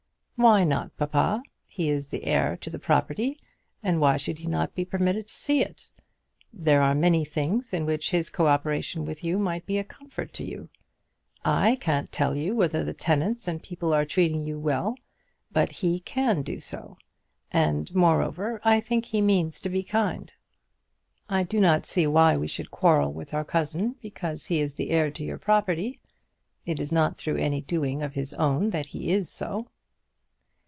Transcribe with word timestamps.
"Why 0.47 0.63
not, 0.63 0.97
papa? 0.97 1.43
He 1.67 1.91
is 1.91 2.07
the 2.07 2.23
heir 2.23 2.57
to 2.61 2.71
the 2.71 2.79
property, 2.79 3.39
and 3.83 4.01
why 4.01 4.17
should 4.17 4.39
he 4.39 4.47
not 4.47 4.73
be 4.73 4.83
permitted 4.83 5.27
to 5.27 5.33
see 5.35 5.61
it? 5.61 5.91
There 6.51 6.81
are 6.81 6.95
many 6.95 7.23
things 7.23 7.71
in 7.73 7.85
which 7.85 8.09
his 8.09 8.31
co 8.31 8.47
operation 8.47 9.05
with 9.05 9.23
you 9.23 9.37
might 9.37 9.67
be 9.67 9.77
a 9.77 9.83
comfort 9.83 10.33
to 10.33 10.43
you. 10.43 10.69
I 11.45 11.75
can't 11.79 12.11
tell 12.11 12.35
you 12.35 12.55
whether 12.55 12.83
the 12.83 12.95
tenants 12.95 13.47
and 13.47 13.61
people 13.61 13.93
are 13.93 14.03
treating 14.03 14.43
you 14.43 14.57
well, 14.57 14.95
but 15.51 15.69
he 15.71 15.99
can 15.99 16.41
do 16.41 16.59
so; 16.59 16.97
and, 17.51 17.93
moreover, 17.93 18.59
I 18.63 18.79
think 18.79 19.05
he 19.05 19.21
means 19.21 19.61
to 19.61 19.69
be 19.69 19.83
kind. 19.83 20.33
I 21.29 21.43
do 21.43 21.59
not 21.59 21.85
see 21.85 22.07
why 22.07 22.35
we 22.35 22.47
should 22.47 22.71
quarrel 22.71 23.13
with 23.13 23.35
our 23.35 23.45
cousin 23.45 23.95
because 24.01 24.47
he 24.47 24.59
is 24.59 24.73
the 24.73 24.89
heir 24.89 25.11
to 25.11 25.23
your 25.23 25.37
property. 25.37 25.99
It 26.65 26.79
is 26.79 26.91
not 26.91 27.19
through 27.19 27.37
any 27.37 27.61
doing 27.61 28.01
of 28.01 28.15
his 28.15 28.33
own 28.33 28.71
that 28.71 28.87
he 28.87 29.11
is 29.11 29.29
so." 29.29 29.67